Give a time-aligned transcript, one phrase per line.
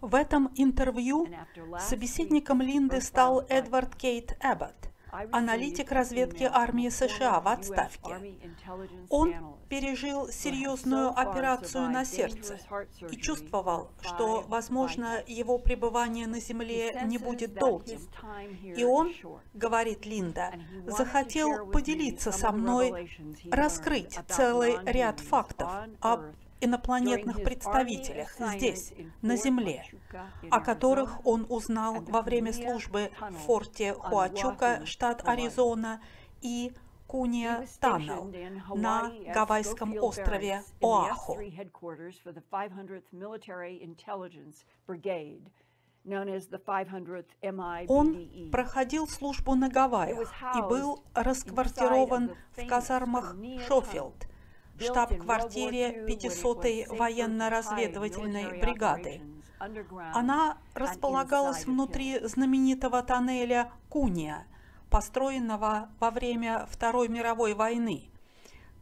[0.00, 1.28] В этом интервью
[1.78, 4.74] собеседником Линды стал Эдвард Кейт Эббот,
[5.14, 8.36] I аналитик разведки армии США в отставке.
[9.08, 12.58] Он пережил серьезную операцию на сердце
[13.10, 18.00] и чувствовал, что, возможно, его пребывание на Земле не будет долгим.
[18.62, 19.12] И он,
[19.54, 20.52] говорит Линда,
[20.86, 23.08] захотел поделиться со мной,
[23.50, 25.70] раскрыть целый ряд фактов
[26.00, 26.22] об
[26.64, 28.92] инопланетных представителях здесь,
[29.22, 29.84] на Земле,
[30.50, 35.26] о которых он узнал во время службы в форте Хуачука, штат.
[35.26, 36.00] Аризона,
[36.40, 36.72] и
[37.06, 41.38] Куния in на Гавайском острове Оаху.
[41.38, 45.50] S3 headquarters for the 500th Military Intelligence Brigade,
[46.04, 54.26] known as the 500th Он проходил службу на Гавайях и был расквартирован в казармах Шофилд,
[54.78, 59.20] штаб-квартире 500-й военно-разведывательной бригады.
[60.12, 64.46] Она располагалась внутри знаменитого тоннеля Куния,
[64.90, 68.10] построенного во время Второй мировой войны,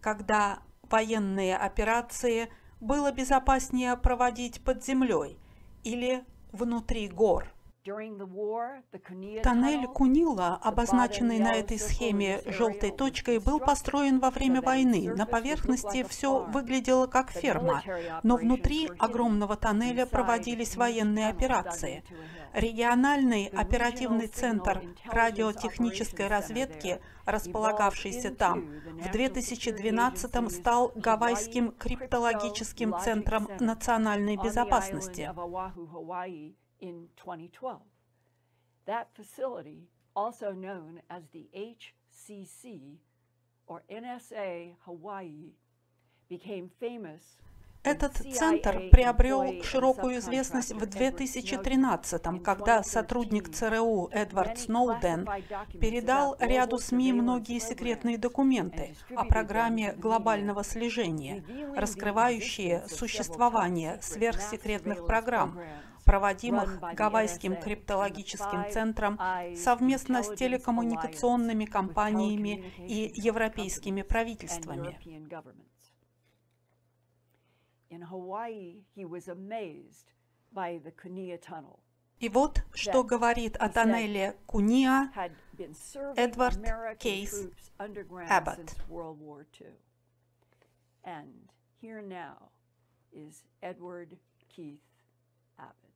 [0.00, 2.48] когда военные операции
[2.80, 5.38] было безопаснее проводить под землей
[5.84, 7.51] или внутри гор.
[9.42, 15.12] Тоннель Кунила, обозначенный на этой схеме желтой точкой, был построен во время войны.
[15.12, 17.82] На поверхности все выглядело как ферма,
[18.22, 22.04] но внутри огромного тоннеля проводились военные операции.
[22.52, 28.64] Региональный оперативный центр радиотехнической разведки, располагавшийся там,
[29.00, 35.32] в 2012 стал Гавайским криптологическим центром национальной безопасности.
[36.82, 37.80] In 2012.
[38.86, 42.98] That facility, also known as the HCC
[43.66, 45.54] or NSA Hawaii,
[46.28, 47.38] became famous
[47.84, 55.28] Этот центр приобрел широкую известность в 2013 когда сотрудник ЦРУ Эдвард Сноуден
[55.80, 61.44] передал ряду СМИ многие секретные документы о программе глобального слежения,
[61.74, 65.58] раскрывающие существование сверхсекретных программ,
[66.04, 69.18] проводимых Гавайским криптологическим центром
[69.56, 74.98] совместно с телекоммуникационными компаниями и европейскими правительствами.
[82.18, 85.10] И вот что говорит о тоннеле Куниа
[86.16, 87.48] Эдвард Кейс
[87.78, 88.76] Эббот.
[91.04, 92.50] And here now
[93.10, 94.16] is Edward
[94.48, 94.78] Keith
[95.56, 95.92] Abbott.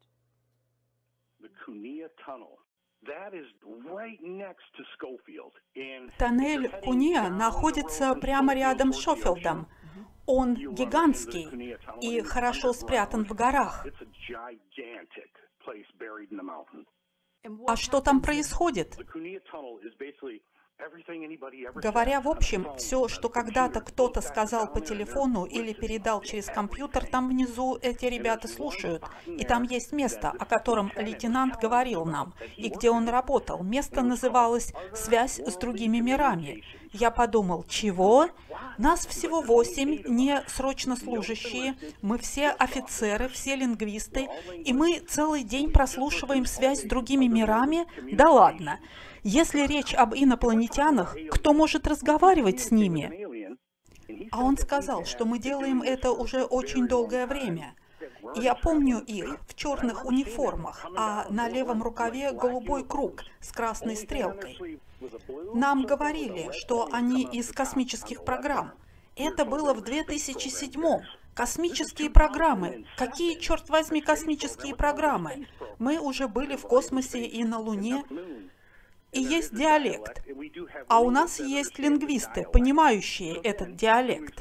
[6.19, 9.69] Тоннель Куния находится прямо рядом с Шофилдом.
[10.27, 13.87] Он гигантский и хорошо спрятан в горах.
[17.67, 18.99] А что там происходит?
[21.75, 27.29] Говоря в общем, все, что когда-то кто-то сказал по телефону или передал через компьютер, там
[27.29, 29.03] внизу эти ребята слушают.
[29.27, 33.63] И там есть место, о котором лейтенант говорил нам, и где он работал.
[33.63, 36.63] Место называлось «Связь с другими мирами».
[36.99, 38.29] Я подумал, чего?
[38.79, 44.29] Нас всего восемь, не срочно служащие, мы все офицеры, все лингвисты,
[44.65, 47.87] и мы целый день прослушиваем связь с другими мирами?
[48.15, 48.81] Да ладно.
[49.23, 53.27] Если речь об инопланетянах, кто может разговаривать с ними?
[54.31, 57.75] А он сказал, что мы делаем это уже очень долгое время.
[58.37, 64.81] Я помню их в черных униформах, а на левом рукаве голубой круг с красной стрелкой.
[65.55, 68.73] Нам говорили, что они из космических программ.
[69.17, 71.03] Это было в 2007 -м.
[71.35, 72.87] Космические программы.
[72.97, 75.47] Какие, черт возьми, космические программы?
[75.79, 78.05] Мы уже были в космосе и на Луне.
[79.13, 80.23] И есть диалект.
[80.89, 84.41] А у нас есть лингвисты, понимающие этот диалект.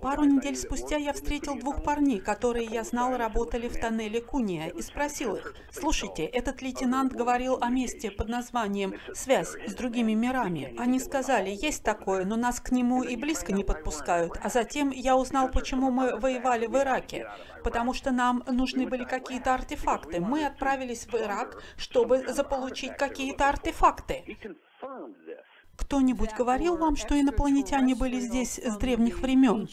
[0.00, 4.82] Пару недель спустя я встретил двух парней, которые я знал работали в тоннеле Куния, и
[4.82, 10.74] спросил их, слушайте, этот лейтенант говорил о месте под названием «Связь с другими мирами».
[10.78, 14.38] Они сказали, есть такое, но нас к нему и близко не подпускают.
[14.42, 17.28] А затем я узнал, почему мы воевали в Ираке.
[17.64, 20.20] Потому что нам нужны были какие-то артефакты.
[20.20, 24.38] Мы отправились в Ирак, чтобы заполучить какие-то артефакты.
[25.76, 29.68] Кто-нибудь говорил вам, что инопланетяне были здесь с древних времен?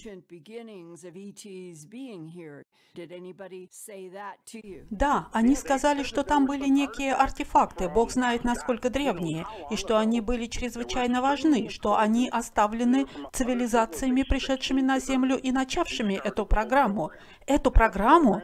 [4.90, 10.22] Да, они сказали, что там были некие артефакты, Бог знает, насколько древние, и что они
[10.22, 17.12] были чрезвычайно важны, что они оставлены цивилизациями, пришедшими на Землю и начавшими эту программу.
[17.46, 18.42] Эту программу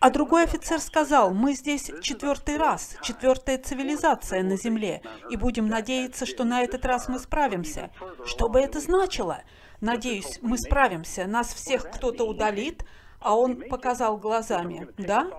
[0.00, 6.26] а другой офицер сказал, мы здесь четвертый раз, четвертая цивилизация на Земле, и будем надеяться,
[6.26, 7.90] что на этот раз мы справимся.
[8.24, 9.42] Что бы это значило?
[9.80, 11.26] Надеюсь, мы справимся.
[11.26, 12.84] Нас всех кто-то удалит,
[13.20, 14.88] а он показал глазами.
[14.98, 15.30] Да?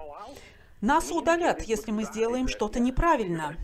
[0.82, 3.58] Нас удалят, если мы сделаем что-то неправильно.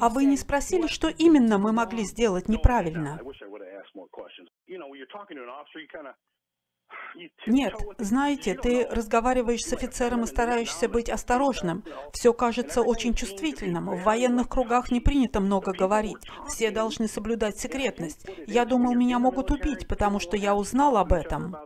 [0.00, 3.20] А вы не спросили, что именно мы могли сделать неправильно?
[7.46, 11.84] Нет, знаете, ты разговариваешь с офицером и стараешься быть осторожным.
[12.12, 13.86] Все кажется очень чувствительным.
[13.86, 16.18] В военных кругах не принято много говорить.
[16.48, 18.28] Все должны соблюдать секретность.
[18.46, 21.56] Я думал, меня могут убить, потому что я узнал об этом.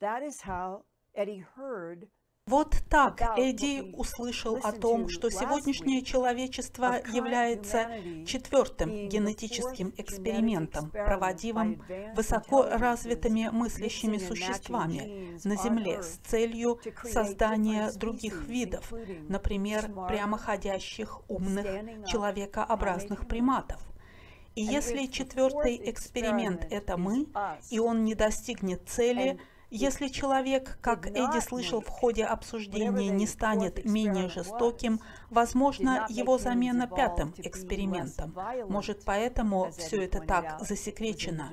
[0.00, 0.82] That is how
[1.14, 2.08] Eddie heard
[2.52, 7.88] вот так Эдди услышал о том, что сегодняшнее человечество является
[8.26, 11.82] четвертым генетическим экспериментом, проводимым
[12.14, 18.92] высоко развитыми мыслящими существами на Земле с целью создания других видов,
[19.28, 23.80] например, прямоходящих, умных, человекообразных приматов.
[24.54, 27.28] И если четвертый эксперимент– это мы,
[27.70, 29.40] и он не достигнет цели–
[29.74, 36.86] если человек, как Эдди слышал в ходе обсуждения, не станет менее жестоким, возможно, его замена
[36.86, 38.36] пятым экспериментом.
[38.68, 41.50] Может, поэтому все это так засекречено.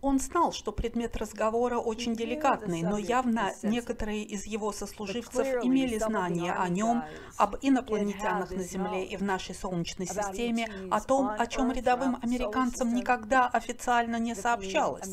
[0.00, 6.52] Он знал, что предмет разговора очень деликатный, но явно некоторые из его сослуживцев имели знания
[6.52, 7.04] о нем,
[7.38, 12.94] об инопланетянах на Земле и в нашей Солнечной системе, о том, о чем рядовым американцам
[12.94, 15.08] никогда официально не сообщалось.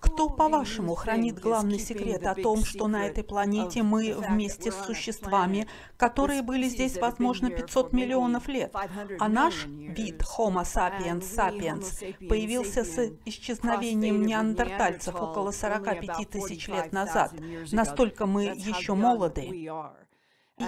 [0.00, 5.66] Кто, по-вашему, хранит главный секрет о том, что на этой планете мы вместе с существами,
[5.96, 8.72] которые были здесь, возможно, 500 миллионов лет,
[9.18, 17.32] а наш вид Homo sapiens sapiens появился с исчезновением неандертальцев около 45 тысяч лет назад.
[17.72, 19.68] Настолько мы еще молоды.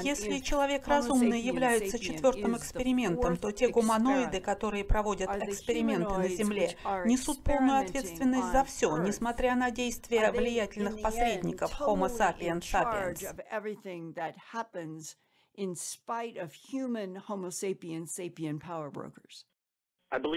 [0.02, 7.42] Если человек разумный является четвертым экспериментом, то те гуманоиды, которые проводят эксперименты на Земле, несут
[7.42, 13.34] полную ответственность за все, несмотря на действия влиятельных посредников Homo sapiens sapiens.
[15.56, 19.44] in spite of human Homo sapiens sapien power brokers.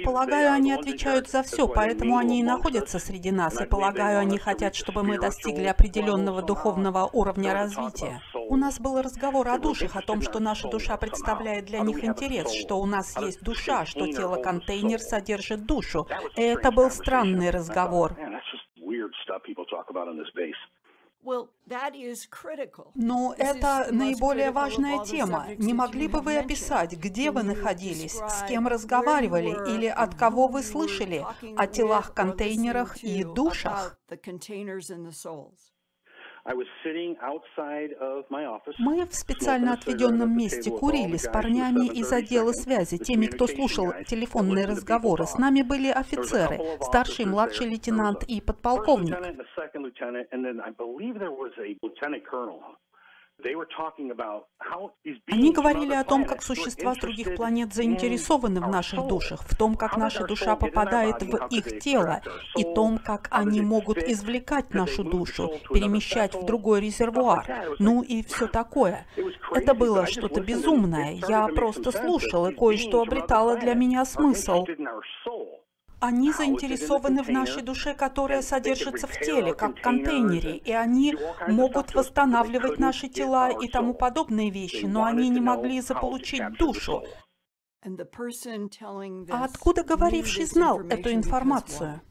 [0.04, 4.76] Полагаю, они отвечают за все, поэтому они и находятся среди нас, и полагаю, они хотят,
[4.76, 8.22] чтобы мы достигли определенного духовного уровня развития.
[8.36, 12.52] У нас был разговор о душах, о том, что наша душа представляет для них интерес,
[12.52, 16.08] что у нас есть душа, что тело-контейнер содержит душу.
[16.36, 18.16] Это был странный разговор.
[22.96, 25.48] Но это наиболее важная тема.
[25.58, 30.64] Не могли бы вы описать, где вы находились, с кем разговаривали или от кого вы
[30.64, 31.26] слышали
[31.56, 33.98] о телах-контейнерах и душах?
[38.80, 44.66] Мы в специально отведенном месте курили с парнями из отдела связи, теми, кто слушал телефонные
[44.66, 45.26] разговоры.
[45.26, 49.16] С нами были офицеры, старший, младший лейтенант и подполковник.
[55.28, 59.76] Они говорили о том, как существа с других планет заинтересованы в наших душах, в том,
[59.76, 62.22] как наша душа попадает в их тело,
[62.58, 67.46] и том, как они могут извлекать нашу душу, перемещать в другой резервуар,
[67.80, 69.06] ну и все такое.
[69.52, 71.20] Это было что-то безумное.
[71.28, 74.66] Я просто слушал, и кое-что обретало для меня смысл.
[76.06, 81.16] Они заинтересованы в нашей душе, которая содержится в теле, как в контейнере, и они
[81.48, 87.06] могут восстанавливать наши тела и тому подобные вещи, но они не могли заполучить душу.
[87.86, 92.02] А откуда говоривший знал эту информацию?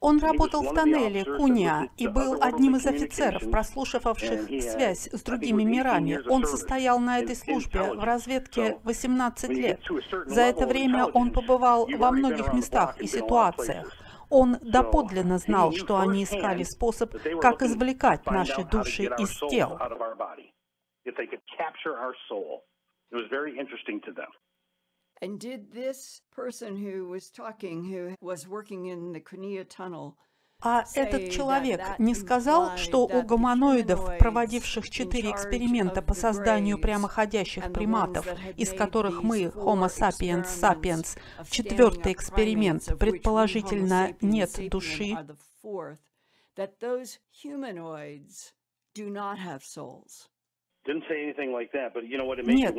[0.00, 6.20] Он работал в тоннеле Куня и был одним из офицеров, прослушивавших связь с другими мирами.
[6.28, 9.80] Он состоял на этой службе в разведке 18 лет.
[10.26, 13.90] За это время он побывал во многих местах и ситуациях.
[14.28, 19.78] Он доподлинно знал, что они искали способ, как извлекать наши души из тел.
[25.24, 30.18] And did this person who was talking, who was working in the Cunea tunnel,
[30.60, 38.26] а этот человек не сказал, что у гуманоидов, проводивших четыре эксперимента по созданию прямоходящих приматов,
[38.58, 41.18] из которых мы, Homo sapiens sapiens,
[41.50, 45.16] четвертый эксперимент, предположительно, нет души,
[52.42, 52.74] нет,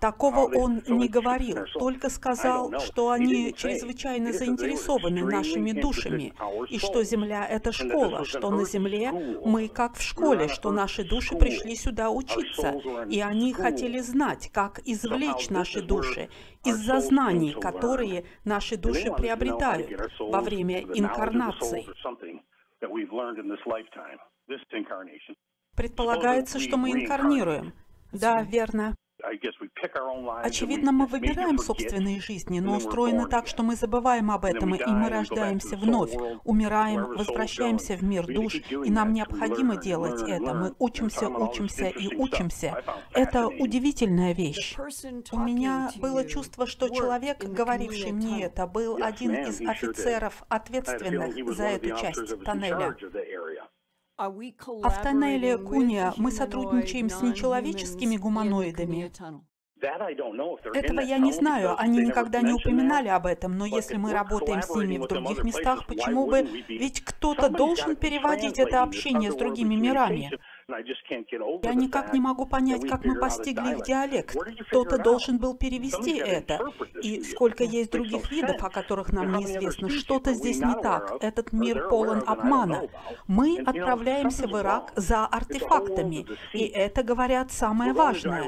[0.00, 6.32] такого он не говорил, только сказал, что они чрезвычайно заинтересованы нашими душами,
[6.70, 9.10] и что Земля— это школа, что на Земле
[9.44, 14.78] мы как в школе, что наши души пришли сюда учиться, и они хотели знать, как
[14.84, 16.28] извлечь наши души
[16.64, 21.86] из-за знаний, которые наши души приобретают во время инкарнации.
[25.78, 27.72] Предполагается, что мы инкарнируем.
[28.10, 28.96] Да, верно.
[30.44, 35.08] Очевидно, мы выбираем собственные жизни, но устроено так, что мы забываем об этом, и мы
[35.08, 36.12] рождаемся вновь,
[36.44, 40.54] умираем, возвращаемся в мир душ, и нам необходимо делать это.
[40.54, 42.82] Мы учимся, учимся и учимся.
[43.12, 44.76] Это удивительная вещь.
[45.32, 51.64] У меня было чувство, что человек, говоривший мне это, был один из офицеров, ответственных за
[51.64, 52.96] эту часть тоннеля.
[54.18, 59.12] А в тоннеле Куния мы сотрудничаем с нечеловеческими гуманоидами.
[60.74, 64.74] Этого я не знаю, они никогда не упоминали об этом, но если мы работаем с
[64.74, 66.42] ними в других местах, почему бы?
[66.66, 70.32] Ведь кто-то должен переводить это общение с другими мирами.
[70.68, 74.36] Я никак не могу понять, как мы постигли их диалект.
[74.68, 76.58] Кто-то должен был перевести это.
[77.02, 81.12] И сколько есть других видов, о которых нам неизвестно, что-то здесь не так.
[81.22, 82.88] Этот мир полон обмана.
[83.26, 86.26] Мы отправляемся в Ирак за артефактами.
[86.52, 88.44] И это, говорят, самое важное.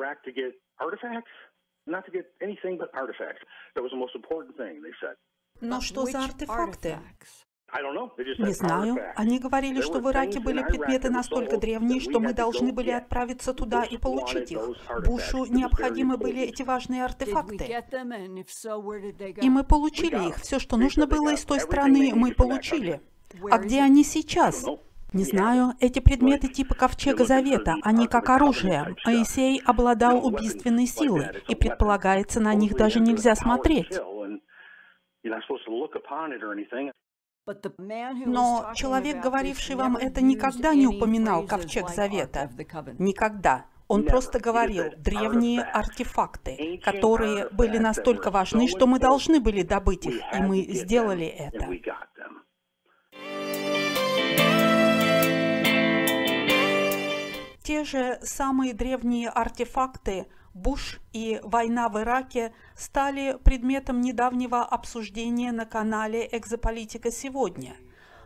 [5.60, 6.98] Но что за артефакты?
[8.38, 8.96] Не знаю.
[9.16, 13.84] Они говорили, что в Ираке были предметы настолько древние, что мы должны были отправиться туда
[13.84, 14.60] и получить их.
[15.04, 17.66] Бушу необходимы были эти важные артефакты.
[19.40, 20.36] И мы получили их.
[20.36, 23.00] Все, что нужно было из той страны, мы получили.
[23.50, 24.66] А где они сейчас?
[25.12, 28.94] Не знаю, эти предметы типа Ковчега Завета, они как оружие.
[29.04, 33.98] Моисей обладал убийственной силой, и предполагается, на них даже нельзя смотреть.
[37.46, 42.50] Но человек, говоривший вам это, никогда не упоминал Ковчег Завета.
[42.98, 43.66] Никогда.
[43.88, 50.22] Он просто говорил древние артефакты, которые были настолько важны, что мы должны были добыть их,
[50.32, 51.66] и мы сделали это.
[57.64, 65.64] Те же самые древние артефакты Буш и война в Ираке стали предметом недавнего обсуждения на
[65.64, 67.76] канале «Экзополитика сегодня»,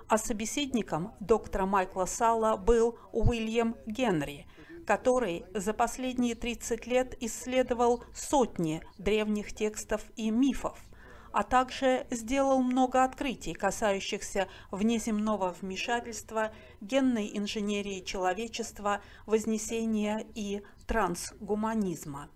[0.08, 4.46] а собеседником доктора Майкла Салла был Уильям Генри,
[4.86, 10.78] который за последние 30 лет исследовал сотни древних текстов и мифов,
[11.34, 22.30] а также сделал много открытий, касающихся внеземного вмешательства, генной инженерии человечества, вознесения и трансгуманизма.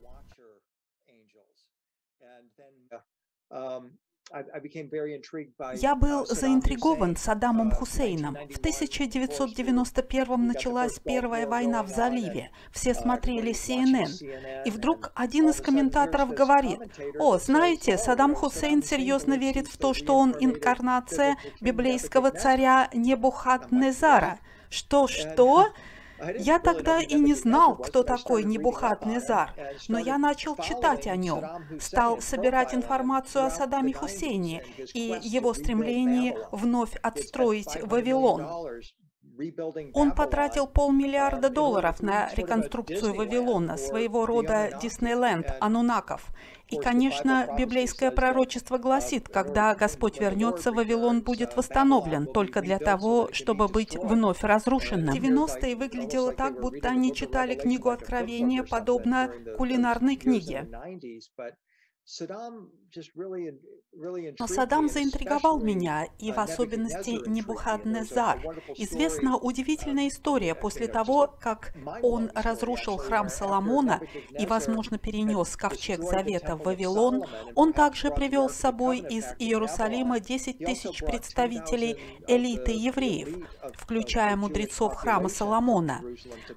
[5.75, 8.35] Я был заинтригован Саддамом Хусейном.
[8.35, 12.51] В 1991 началась Первая война в заливе.
[12.73, 14.65] Все смотрели CNN.
[14.65, 16.81] И вдруг один из комментаторов говорит,
[17.19, 24.39] «О, знаете, Саддам Хусейн серьезно верит в то, что он инкарнация библейского царя Небухат-Незара».
[24.69, 25.69] Что-что?
[26.39, 29.51] Я тогда и не знал, кто такой Небухат-Незар,
[29.89, 31.45] но я начал читать о нем,
[31.81, 38.69] стал собирать информацию о Саддаме Хусейне и его стремлении вновь отстроить Вавилон.
[39.95, 46.27] Он потратил полмиллиарда долларов на реконструкцию Вавилона, своего рода Диснейленд Анунаков.
[46.69, 53.69] И, конечно, библейское пророчество гласит, когда Господь вернется, Вавилон будет восстановлен только для того, чтобы
[53.69, 55.15] быть вновь разрушенным.
[55.15, 60.69] 90-е выглядело так, будто они читали книгу Откровения, подобно кулинарной книге.
[64.39, 68.41] Но Саддам заинтриговал меня, и в особенности Небухаднезар.
[68.77, 70.55] Известна удивительная история.
[70.55, 74.01] После того, как он разрушил храм Соломона
[74.39, 77.25] и, возможно, перенес ковчег Завета в Вавилон,
[77.55, 85.29] он также привел с собой из Иерусалима 10 тысяч представителей элиты евреев, включая мудрецов храма
[85.29, 86.03] Соломона.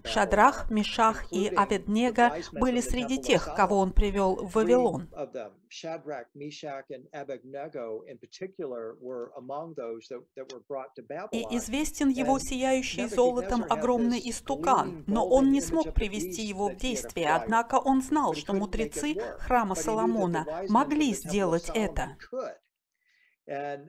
[0.06, 5.10] Шадрах, Мишах и Аведнега были среди тех, кого он привел в Вавилон.
[5.70, 11.30] Shadrach, Meshach, and Abednego in particular were among those that, that were brought to Babylon.
[11.32, 17.34] И известен его сияющий золотом огромный истукан, но он не смог привести его в действие,
[17.34, 22.18] однако он знал, что мудрецы храма Соломона могли сделать это.
[23.48, 23.88] В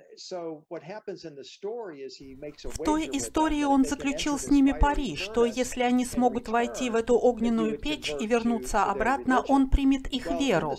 [2.84, 7.78] той истории он заключил с ними пари, что если они смогут войти в эту огненную
[7.78, 10.78] печь и вернуться обратно, он примет их веру.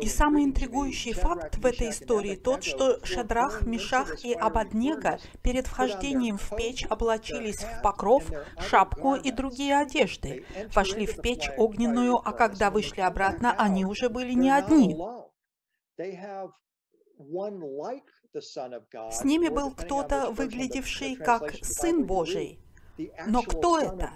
[0.00, 6.38] И самый интригующий факт в этой истории тот, что Шадрах, Мишах и Абаднега перед вхождением
[6.38, 8.24] в печь облачились в покров,
[8.58, 14.32] шапку и другие одежды, вошли в печь огненную, а когда вышли обратно, они уже были
[14.32, 14.96] не одни.
[19.10, 22.60] С ними был кто-то, выглядевший как Сын Божий.
[23.26, 24.12] Но кто это?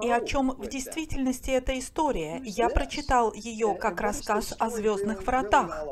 [0.00, 2.40] И о чем в действительности эта история?
[2.44, 5.86] Я прочитал ее как рассказ о звездных вратах.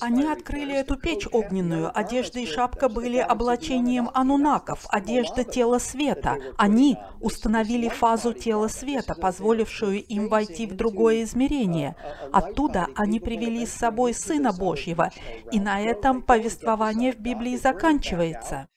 [0.00, 1.90] Они открыли эту печь огненную.
[1.96, 6.36] Одежда и шапка были облачением анунаков, одежда тела света.
[6.56, 11.96] Они установили фазу тела света, позволившую им войти в другое измерение.
[12.32, 15.10] Оттуда они привели с собой Сына Божьего.
[15.50, 18.68] И на этом повествование в Библии заканчивается.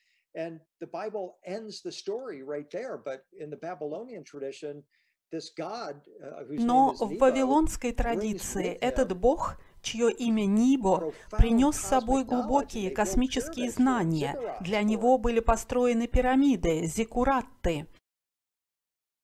[6.51, 14.37] Но в вавилонской традиции этот Бог чье имя Нибо, принес с собой глубокие космические знания.
[14.61, 17.87] Для него были построены пирамиды, зиккуратты.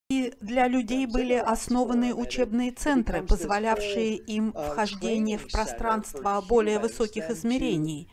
[0.07, 8.07] И для людей были основаны учебные центры, позволявшие им вхождение в пространство более высоких измерений.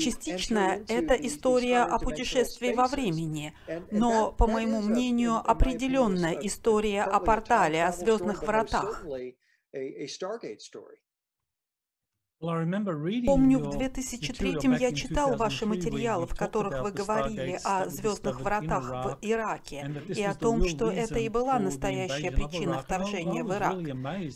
[0.00, 3.54] Частично это история о путешествии во времени,
[3.92, 9.06] но, по моему мнению, определенная история о портале, о звездных вратах.
[12.42, 19.18] Помню, в 2003 я читал ваши материалы, в которых вы говорили о звездных вратах в
[19.22, 23.76] Ираке и о том, что это и была настоящая причина вторжения в Ирак.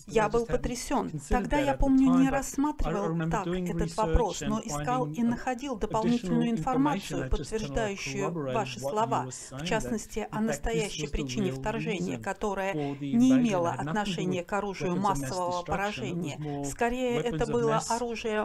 [0.07, 1.11] Я был потрясен.
[1.29, 8.31] Тогда, я помню, не рассматривал так этот вопрос, но искал и находил дополнительную информацию, подтверждающую
[8.33, 15.65] ваши слова, в частности, о настоящей причине вторжения, которая не имела отношения к оружию массового
[15.65, 16.65] поражения.
[16.65, 17.96] Скорее, это было оружие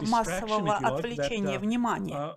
[0.01, 2.15] массового отвлечения внимания.
[2.15, 2.35] Uh,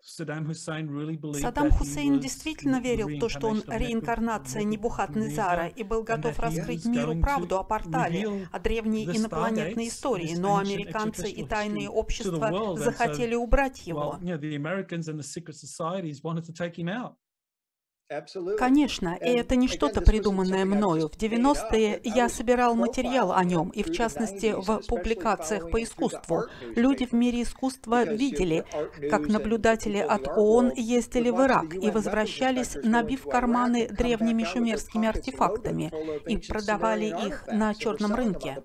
[0.00, 7.20] Саддам Хусейн действительно верил в то, что он реинкарнация Небухат-Незара и был готов раскрыть миру
[7.20, 14.18] правду о портале, о древней инопланетной истории, но американцы и тайные общества захотели убрать его.
[18.58, 21.08] Конечно, и это не что-то придуманное мною.
[21.08, 26.44] В 90-е я собирал материал о нем, и в частности в публикациях по искусству.
[26.74, 28.64] Люди в мире искусства видели,
[29.10, 35.92] как наблюдатели от ООН ездили в Ирак и возвращались, набив карманы древними шумерскими артефактами,
[36.26, 38.62] и продавали их на черном рынке.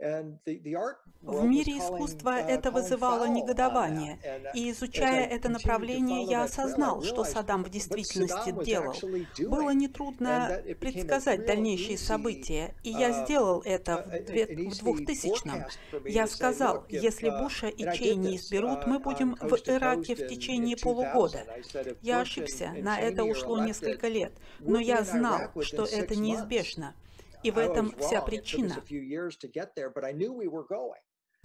[0.00, 4.20] В мире искусства это вызывало негодование,
[4.54, 8.94] и изучая это направление, я осознал, что Саддам в действительности делал.
[9.48, 15.64] Было нетрудно предсказать дальнейшие события, и я uh, сделал это в 2000-м.
[16.04, 20.76] Я сказал, если uh, Буша и Чейни изберут, мы uh, будем в Ираке в течение
[20.76, 21.44] полугода.
[22.02, 26.94] Я ошибся, на это ушло несколько лет, но я знал, что это неизбежно.
[27.42, 28.74] И в этом вся причина.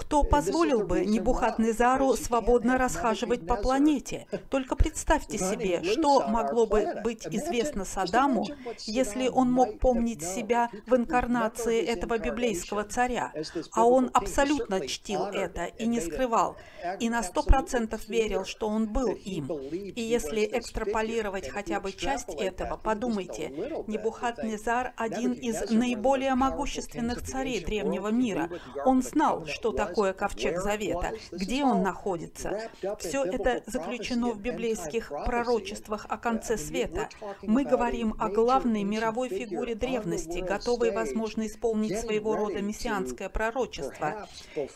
[0.04, 4.28] Кто позволил бы Небухаднезару свободно расхаживать по планете?
[4.50, 8.46] Только представьте себе, что могло бы быть известно Саддаму,
[8.86, 13.32] если он мог помнить себя в инкарнации этого библейского царя.
[13.72, 16.58] А он абсолютно чтил это и не скрывал,
[17.00, 19.48] и на сто процентов верил, что он был им.
[19.48, 23.50] И если экстраполировать хотя бы часть этого, подумайте,
[23.88, 28.50] Небухаднезар– один из наиболее могущественных царей древнего мира.
[28.86, 32.70] Он знал, что такое такое ковчег завета, где он находится.
[33.00, 37.10] Все это заключено в библейских пророчествах о конце света.
[37.44, 44.28] Мы говорим о главной мировой фигуре древности, готовой, возможно, исполнить своего рода мессианское пророчество.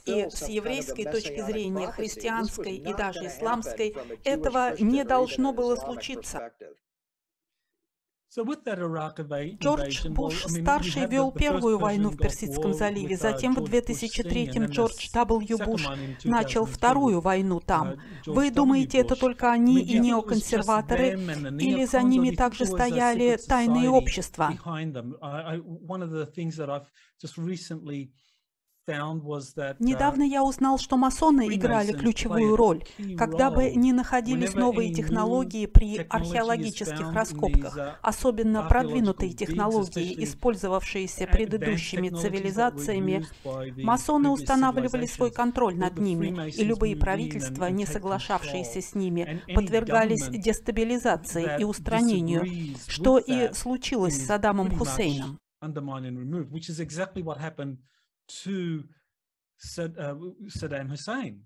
[0.06, 6.51] И с еврейской точки зрения, христианской и даже исламской, этого не должно было случиться.
[9.59, 15.65] Джордж Буш-старший вел первую войну в Персидском заливе, затем в 2003-м Джордж W.
[15.65, 15.87] Буш
[16.25, 17.95] начал вторую войну там.
[18.25, 21.11] Вы думаете, это только они и неоконсерваторы,
[21.59, 24.53] или за ними также стояли тайные общества?
[29.80, 32.84] Недавно я узнал, что масоны играли ключевую роль.
[33.17, 43.26] Когда бы ни находились новые технологии при археологических раскопках, особенно продвинутые технологии, использовавшиеся предыдущими цивилизациями,
[43.84, 51.60] масоны устанавливали свой контроль над ними, и любые правительства, не соглашавшиеся с ними, подвергались дестабилизации
[51.60, 52.45] и устранению,
[52.88, 55.39] что и случилось с Саддамом Хусейном
[58.27, 58.83] to
[59.59, 61.45] Saddam Hussein.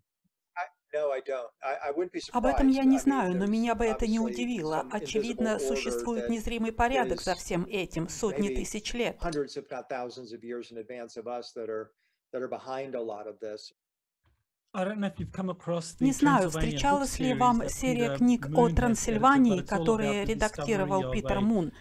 [2.34, 4.86] Об этом я не знаю, но меня бы это не удивило.
[4.92, 9.18] Очевидно, существует незримый порядок за всем этим сотни тысяч лет.
[16.00, 21.74] Не знаю, встречалась ли вам серия книг о Трансильвании, которые редактировал Питер Мун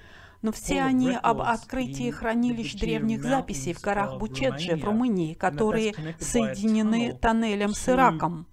[0.42, 7.12] но все они об открытии хранилищ древних записей в горах Бучеджи в Румынии, которые соединены
[7.20, 8.46] тоннелем с Ираком.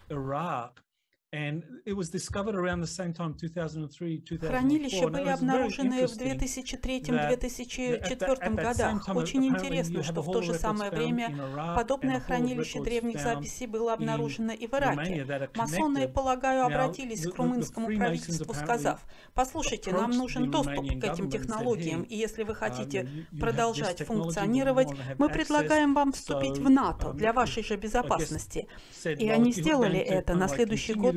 [4.39, 9.09] Хранилища были обнаружены в 2003-2004 годах.
[9.13, 11.35] Очень интересно, что в то же самое время
[11.75, 15.49] подобное хранилище древних записей было обнаружено и в Ираке.
[15.55, 22.15] Масоны, полагаю, обратились к румынскому правительству, сказав, послушайте, нам нужен доступ к этим технологиям, и
[22.15, 24.87] если вы хотите продолжать функционировать,
[25.17, 28.69] мы предлагаем вам вступить в НАТО для вашей же безопасности.
[29.03, 30.33] И они сделали это.
[30.33, 31.16] На следующий год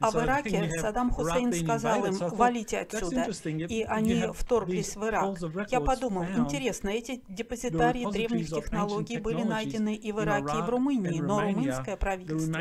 [0.00, 5.38] А в Ираке Саддам Хусейн сказал им «валите отсюда», и они вторглись в Ирак.
[5.70, 11.20] Я подумал, интересно, эти депозитарии древних технологий были найдены и в Ираке, и в Румынии,
[11.20, 12.60] но румынское правительство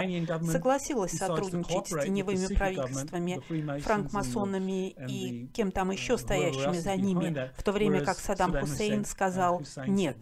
[0.52, 7.72] согласилось сотрудничать с теневыми правительствами, франкмасонами и кем там еще стоящими за ними, в то
[7.72, 10.18] время как Саддам Хусейн сказал «нет».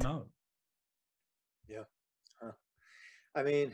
[3.33, 3.71] I mean,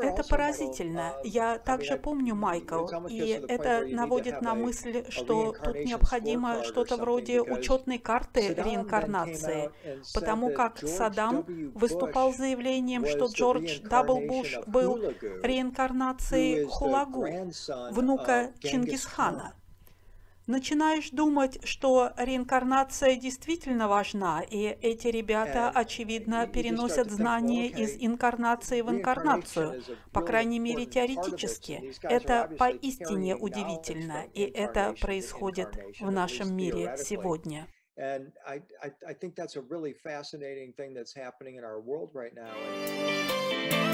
[0.00, 1.14] это поразительно.
[1.24, 7.98] Я также помню, Майкл, и это наводит на мысль, что тут необходимо что-то вроде учетной
[7.98, 9.70] карты реинкарнации,
[10.14, 11.44] потому как Саддам
[11.74, 14.96] выступал с заявлением, что Джордж Дабл Буш был
[15.42, 17.26] реинкарнацией Хулагу,
[17.90, 19.54] внука Чингисхана
[20.50, 28.90] начинаешь думать, что реинкарнация действительно важна, и эти ребята, очевидно, переносят знания из инкарнации в
[28.90, 29.82] инкарнацию,
[30.12, 31.94] по крайней мере, теоретически.
[32.02, 35.68] Это поистине удивительно, и это происходит
[36.00, 37.66] в нашем мире сегодня.
[37.96, 42.10] And I, I, I think that's a really fascinating thing that's happening in our world
[42.14, 43.89] right now.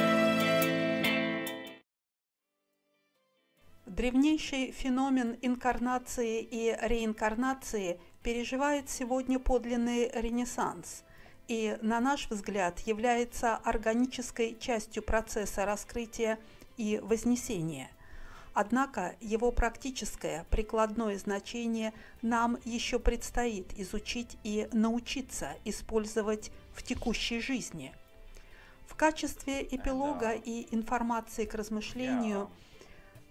[3.87, 11.05] Древнейший феномен инкарнации и реинкарнации переживает сегодня подлинный ренессанс
[11.47, 16.41] и, на наш взгляд, является органической частью процесса раскрытия
[16.77, 17.89] и вознесения.
[18.55, 27.95] Однако его практическое прикладное значение нам еще предстоит изучить и научиться использовать в текущей жизни.
[28.89, 32.51] В качестве эпилога и информации к размышлению–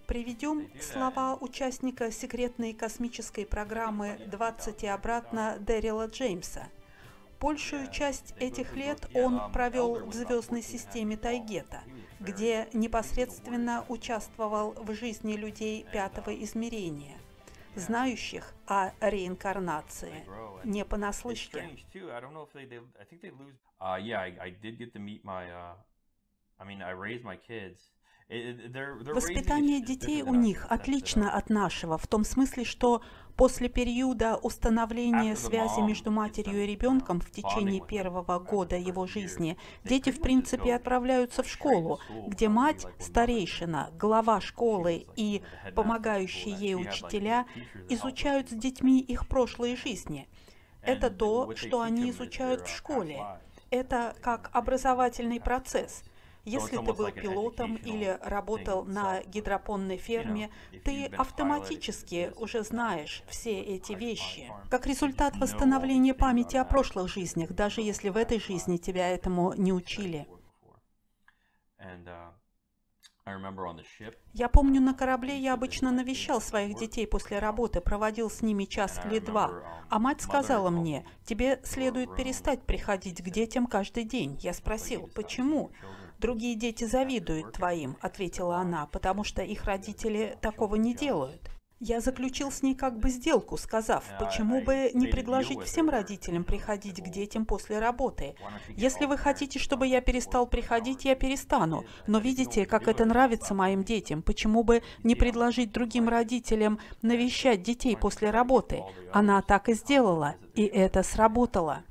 [0.06, 6.68] Приведем слова участника секретной космической программы «20 и обратно» Дэрила Джеймса.
[7.40, 11.82] Большую часть этих лет он провел в звездной системе Тайгета,
[12.20, 17.18] где непосредственно участвовал в жизни людей пятого измерения,
[17.74, 20.24] знающих о реинкарнации,
[20.64, 21.68] не понаслышке.
[28.28, 33.02] Воспитание детей у них отлично от нашего, в том смысле, что
[33.36, 40.10] после периода установления связи между матерью и ребенком в течение первого года его жизни, дети,
[40.10, 45.42] в принципе, отправляются в школу, где мать, старейшина, глава школы и
[45.76, 47.46] помогающие ей учителя
[47.88, 50.28] изучают с детьми их прошлые жизни.
[50.82, 53.24] Это то, что они изучают в школе.
[53.70, 56.02] Это как образовательный процесс–
[56.46, 60.50] если ты был пилотом или работал на гидропонной ферме,
[60.84, 64.50] ты автоматически уже знаешь все эти вещи.
[64.70, 69.72] Как результат восстановления памяти о прошлых жизнях, даже если в этой жизни тебя этому не
[69.72, 70.28] учили.
[74.32, 79.00] Я помню, на корабле я обычно навещал своих детей после работы, проводил с ними час
[79.04, 79.50] или два.
[79.90, 84.38] А мать сказала мне, тебе следует перестать приходить к детям каждый день.
[84.42, 85.72] Я спросил, почему?
[86.18, 91.50] «Другие дети завидуют твоим»,— ответила она, «потому что их родители такого не делают».
[91.78, 97.02] Я заключил с ней как бы сделку, сказав, почему бы не предложить всем родителям приходить
[97.02, 98.34] к детям после работы.
[98.70, 101.84] Если вы хотите, чтобы я перестал приходить, я перестану.
[102.06, 104.22] Но видите, как это нравится моим детям.
[104.22, 108.82] Почему бы не предложить другим родителям навещать детей после работы?
[109.12, 111.84] Она так и сделала, и это сработало.